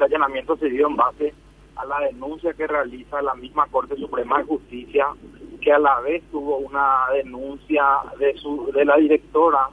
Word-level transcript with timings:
este 0.00 0.14
allanamiento 0.14 0.56
se 0.56 0.70
dio 0.70 0.86
en 0.86 0.96
base 0.96 1.34
a 1.76 1.84
la 1.84 2.00
denuncia 2.00 2.54
que 2.54 2.66
realiza 2.66 3.20
la 3.20 3.34
misma 3.34 3.66
Corte 3.66 3.96
Suprema 3.96 4.38
de 4.38 4.44
Justicia, 4.44 5.08
que 5.60 5.72
a 5.72 5.78
la 5.78 6.00
vez 6.00 6.22
tuvo 6.30 6.56
una 6.56 7.04
denuncia 7.12 7.84
de, 8.18 8.34
su, 8.38 8.72
de 8.72 8.86
la 8.86 8.96
directora 8.96 9.68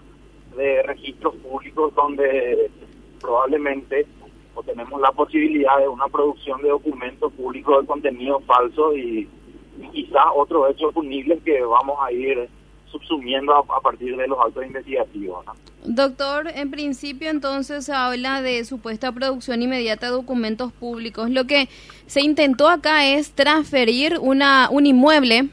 de 0.58 0.84
registros 0.84 1.34
públicos 1.36 1.96
donde 1.96 2.70
probablemente 3.22 4.06
tenemos 4.66 5.00
la 5.00 5.12
posibilidad 5.12 5.78
de 5.78 5.88
una 5.88 6.08
producción 6.08 6.62
de 6.62 6.70
documentos 6.70 7.32
públicos 7.32 7.82
de 7.82 7.88
contenido 7.88 8.42
falso 8.42 8.98
y, 8.98 9.30
y 9.80 9.88
quizá 9.94 10.34
otros 10.34 10.72
hechos 10.72 10.94
punibles 10.94 11.42
que 11.44 11.62
vamos 11.62 11.98
a 12.02 12.12
ir 12.12 12.50
subsumiendo 12.88 13.56
a, 13.56 13.82
partir 13.82 14.18
de 14.18 14.28
los 14.28 14.38
actos 14.40 14.66
investigativos. 14.66 15.46
Doctor, 15.88 16.50
en 16.54 16.70
principio 16.70 17.30
entonces 17.30 17.86
se 17.86 17.94
habla 17.94 18.42
de 18.42 18.66
supuesta 18.66 19.14
producción 19.14 19.62
inmediata 19.62 20.08
de 20.08 20.12
documentos 20.12 20.74
públicos. 20.74 21.30
Lo 21.30 21.46
que 21.46 21.70
se 22.08 22.22
intentó 22.22 22.68
acá 22.68 23.06
es 23.06 23.32
transferir 23.32 24.18
una 24.20 24.68
un 24.70 24.86
inmueble. 24.86 25.48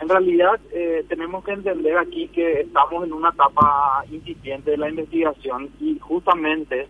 En 0.00 0.08
realidad 0.08 0.58
eh, 0.72 1.04
tenemos 1.08 1.44
que 1.44 1.52
entender 1.52 1.98
aquí 1.98 2.28
que 2.28 2.62
estamos 2.62 3.04
en 3.04 3.12
una 3.12 3.28
etapa 3.28 4.02
incipiente 4.10 4.70
de 4.72 4.78
la 4.78 4.88
investigación 4.88 5.68
y 5.78 5.98
justamente 5.98 6.88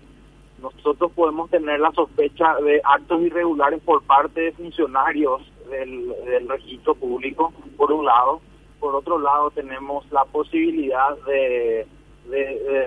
nosotros 0.62 1.11
podemos 1.11 1.50
tener 1.50 1.80
la 1.80 1.91
sospecha 1.91 2.55
de 2.64 2.80
actos 2.84 3.20
irregulares 3.20 3.83
por 3.83 4.02
parte 4.05 4.42
de 4.42 4.52
funcionarios 4.52 5.42
del, 5.69 6.48
registro 6.48 6.95
público, 6.95 7.52
por 7.77 7.91
un 7.91 8.05
lado. 8.05 8.41
Por 8.82 8.96
otro 8.96 9.16
lado, 9.16 9.52
tenemos 9.52 10.10
la 10.10 10.24
posibilidad 10.24 11.16
de, 11.18 11.86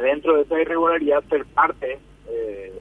dentro 0.02 0.36
de 0.36 0.42
esa 0.42 0.60
irregularidad, 0.60 1.24
ser 1.30 1.46
parte 1.46 2.00
eh, 2.28 2.78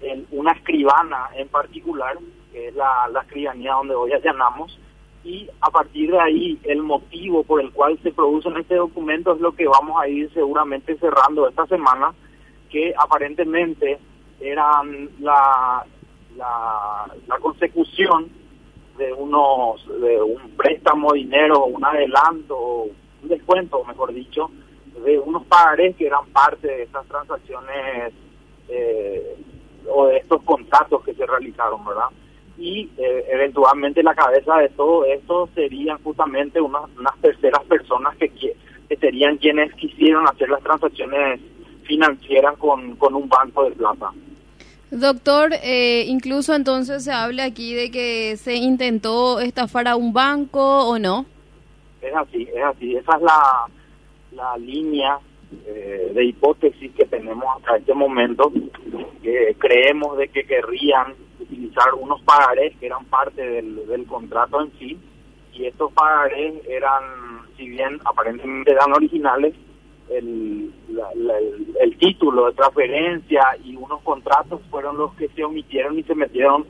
en 0.00 0.26
una 0.30 0.52
escribana 0.52 1.28
en 1.36 1.48
particular, 1.48 2.16
que 2.50 2.68
es 2.68 2.74
la, 2.74 3.08
la 3.12 3.20
escribanía 3.20 3.74
donde 3.74 3.94
hoy 3.94 4.12
allanamos, 4.12 4.80
y 5.22 5.50
a 5.60 5.70
partir 5.70 6.12
de 6.12 6.18
ahí 6.18 6.58
el 6.62 6.82
motivo 6.82 7.44
por 7.44 7.60
el 7.60 7.72
cual 7.72 7.98
se 8.02 8.10
producen 8.10 8.56
este 8.56 8.76
documento 8.76 9.34
es 9.34 9.40
lo 9.42 9.52
que 9.52 9.68
vamos 9.68 10.00
a 10.00 10.08
ir 10.08 10.32
seguramente 10.32 10.96
cerrando 10.96 11.46
esta 11.46 11.66
semana, 11.66 12.14
que 12.70 12.94
aparentemente 12.96 13.98
eran 14.40 15.10
la, 15.20 15.84
la 16.38 17.38
consecución 17.38 18.39
de 19.00 19.14
unos 19.14 19.86
de 20.00 20.20
un 20.20 20.50
préstamo 20.56 21.12
de 21.12 21.20
dinero, 21.20 21.64
un 21.64 21.82
adelanto, 21.82 22.82
un 23.22 23.28
descuento, 23.28 23.82
mejor 23.84 24.12
dicho, 24.12 24.50
de 25.02 25.18
unos 25.18 25.44
pagarés 25.46 25.96
que 25.96 26.06
eran 26.06 26.26
parte 26.26 26.68
de 26.68 26.82
estas 26.82 27.06
transacciones 27.06 28.12
eh, 28.68 29.36
o 29.88 30.06
de 30.06 30.18
estos 30.18 30.42
contratos 30.42 31.02
que 31.02 31.14
se 31.14 31.24
realizaron, 31.24 31.82
¿verdad? 31.84 32.10
Y 32.58 32.90
eh, 32.98 33.24
eventualmente 33.30 34.02
la 34.02 34.14
cabeza 34.14 34.58
de 34.58 34.68
todo 34.68 35.06
esto 35.06 35.48
serían 35.54 35.96
justamente 36.02 36.60
unas, 36.60 36.90
terceras 37.22 37.64
personas 37.64 38.14
que, 38.18 38.28
que 38.28 38.96
serían 38.96 39.38
quienes 39.38 39.72
quisieron 39.76 40.28
hacer 40.28 40.50
las 40.50 40.62
transacciones 40.62 41.40
financieras 41.84 42.58
con, 42.58 42.96
con 42.96 43.14
un 43.14 43.30
banco 43.30 43.64
de 43.64 43.70
plata. 43.70 44.12
Doctor, 44.90 45.52
eh, 45.62 46.04
incluso 46.08 46.52
entonces 46.52 47.04
se 47.04 47.12
habla 47.12 47.44
aquí 47.44 47.74
de 47.74 47.92
que 47.92 48.36
se 48.36 48.56
intentó 48.56 49.38
estafar 49.38 49.86
a 49.86 49.94
un 49.94 50.12
banco 50.12 50.88
o 50.88 50.98
no. 50.98 51.26
Es 52.02 52.14
así, 52.14 52.48
es 52.52 52.64
así. 52.64 52.96
Esa 52.96 53.16
es 53.16 53.22
la, 53.22 53.66
la 54.32 54.56
línea 54.58 55.18
eh, 55.66 56.10
de 56.12 56.24
hipótesis 56.24 56.90
que 56.92 57.04
tenemos 57.04 57.44
hasta 57.56 57.76
este 57.76 57.94
momento. 57.94 58.52
Que 59.22 59.54
creemos 59.58 60.18
de 60.18 60.28
que 60.28 60.44
querrían 60.44 61.14
utilizar 61.38 61.94
unos 61.94 62.20
pagarés 62.22 62.76
que 62.78 62.86
eran 62.86 63.04
parte 63.04 63.42
del, 63.42 63.86
del 63.86 64.06
contrato 64.06 64.60
en 64.60 64.72
sí. 64.78 64.98
Y 65.52 65.66
estos 65.66 65.92
pagarés 65.92 66.54
eran, 66.68 67.46
si 67.56 67.68
bien 67.68 68.00
aparentemente 68.04 68.72
eran 68.72 68.92
originales, 68.92 69.54
el, 70.10 70.72
el, 71.80 71.98
título 71.98 72.46
de 72.46 72.52
transferencia 72.52 73.42
y 73.64 73.76
unos 73.76 74.00
contratos 74.02 74.60
fueron 74.70 74.96
los 74.96 75.14
que 75.14 75.28
se 75.28 75.44
omitieron 75.44 75.98
y 75.98 76.02
se 76.02 76.14
metieron 76.14 76.66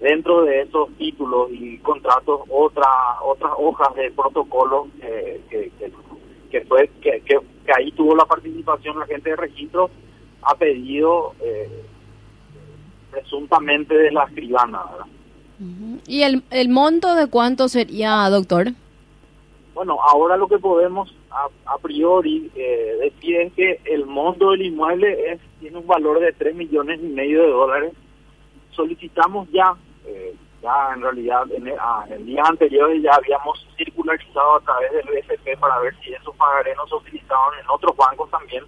dentro 0.00 0.44
de 0.44 0.62
esos 0.62 0.90
títulos 0.96 1.50
y 1.50 1.78
contratos 1.78 2.42
otra, 2.48 2.88
otras 3.22 3.52
hojas 3.58 3.94
de 3.94 4.10
protocolo 4.10 4.88
que, 5.00 5.40
que, 6.50 6.60
fue 6.62 6.88
que, 7.00 7.20
que, 7.22 7.38
ahí 7.76 7.90
tuvo 7.92 8.14
la 8.14 8.26
participación 8.26 8.98
la 8.98 9.06
gente 9.06 9.30
de 9.30 9.36
registro 9.36 9.90
ha 10.42 10.54
pedido 10.54 11.34
eh, 11.40 11.84
presuntamente 13.10 13.96
de 13.96 14.12
la 14.12 14.24
escribana. 14.24 14.82
¿Y 16.06 16.22
el, 16.22 16.42
el 16.50 16.68
monto 16.68 17.14
de 17.14 17.28
cuánto 17.28 17.68
sería, 17.68 18.28
doctor? 18.28 18.72
Bueno, 19.74 19.98
ahora 20.02 20.36
lo 20.36 20.48
que 20.48 20.58
podemos 20.58 21.12
a, 21.66 21.78
priori 21.78 22.50
eh, 22.54 22.96
decir 23.00 23.36
es 23.40 23.52
que 23.54 23.80
el 23.84 24.06
monto 24.06 24.52
del 24.52 24.62
inmueble 24.62 25.32
es 25.32 25.40
tiene 25.60 25.78
un 25.78 25.86
valor 25.86 26.20
de 26.20 26.32
3 26.32 26.54
millones 26.54 27.00
y 27.02 27.06
medio 27.06 27.42
de 27.42 27.48
dólares. 27.48 27.92
Solicitamos 28.70 29.48
ya, 29.50 29.74
eh, 30.06 30.34
ya 30.62 30.92
en 30.94 31.02
realidrealidad 31.02 31.52
en 31.52 31.68
el, 31.68 31.76
ah, 31.78 32.06
día 32.20 32.42
anterior 32.44 32.92
ya 33.00 33.12
habíamos 33.14 33.66
circularizado 33.76 34.56
a 34.56 34.60
través 34.60 34.92
del 34.92 35.06
BFP 35.06 35.56
para 35.58 35.78
ver 35.80 35.94
si 36.02 36.12
esos 36.12 36.36
pagarés 36.36 36.76
no 36.76 36.86
se 36.86 36.94
utilizaban 36.96 37.58
en 37.60 37.70
otros 37.70 37.96
bancos 37.96 38.30
también. 38.30 38.64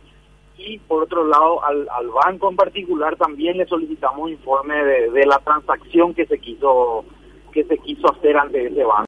Y 0.59 0.79
por 0.79 1.03
otro 1.03 1.27
lado, 1.27 1.63
al, 1.65 1.87
al 1.91 2.09
banco 2.09 2.49
en 2.49 2.57
particular 2.57 3.15
también 3.17 3.59
le 3.59 3.67
solicitamos 3.67 4.31
informe 4.31 4.75
de, 4.75 5.11
de 5.11 5.27
la 5.27 5.39
transacción 5.39 6.15
que 6.15 6.27
se 6.27 6.39
quiso 6.39 7.05
que 7.53 7.65
se 7.65 7.79
quiso 7.79 8.11
hacer 8.13 8.37
ante 8.37 8.67
ese 8.67 8.85
banco. 8.85 9.05